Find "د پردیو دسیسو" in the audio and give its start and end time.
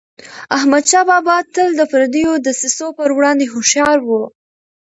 1.79-2.85